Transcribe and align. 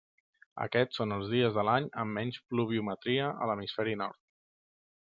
Aquests 0.63 0.99
són 0.99 1.13
els 1.17 1.29
dies 1.33 1.53
de 1.59 1.67
l'any 1.69 1.87
amb 2.05 2.17
menys 2.21 2.41
pluviometria 2.55 3.31
a 3.37 3.51
l'hemisferi 3.51 3.99
nord. 4.05 4.23